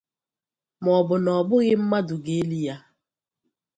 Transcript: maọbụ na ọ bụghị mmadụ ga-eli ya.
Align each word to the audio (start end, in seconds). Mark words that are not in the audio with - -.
maọbụ 0.83 1.13
na 1.23 1.31
ọ 1.39 1.41
bụghị 1.49 1.73
mmadụ 1.81 2.15
ga-eli 2.25 2.57
ya. 2.67 2.75